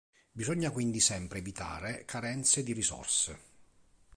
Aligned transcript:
Bisogna 0.31 0.71
quindi 0.71 0.99
sempre 0.99 1.37
evitare 1.37 2.05
carenze 2.05 2.63
di 2.63 2.73
risorse. 2.73 3.39